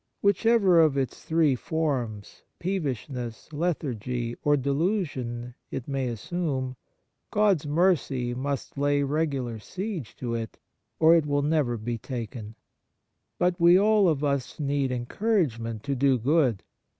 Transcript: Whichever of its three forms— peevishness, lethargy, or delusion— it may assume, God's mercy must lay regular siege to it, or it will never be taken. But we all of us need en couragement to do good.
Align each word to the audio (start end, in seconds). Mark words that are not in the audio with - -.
Whichever 0.21 0.79
of 0.79 0.97
its 0.97 1.21
three 1.23 1.53
forms— 1.53 2.41
peevishness, 2.59 3.53
lethargy, 3.53 4.35
or 4.43 4.57
delusion— 4.57 5.53
it 5.69 5.87
may 5.87 6.07
assume, 6.07 6.75
God's 7.29 7.67
mercy 7.67 8.33
must 8.33 8.79
lay 8.79 9.03
regular 9.03 9.59
siege 9.59 10.15
to 10.15 10.33
it, 10.33 10.57
or 10.99 11.15
it 11.15 11.27
will 11.27 11.43
never 11.43 11.77
be 11.77 11.99
taken. 11.99 12.55
But 13.37 13.59
we 13.59 13.77
all 13.79 14.09
of 14.09 14.23
us 14.23 14.59
need 14.59 14.91
en 14.91 15.05
couragement 15.05 15.83
to 15.83 15.93
do 15.93 16.17
good. 16.17 16.63